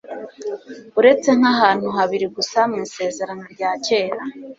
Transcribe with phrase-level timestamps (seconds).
[0.99, 4.21] uretse nk'ahantu habiri gusa mu isezerano rya kera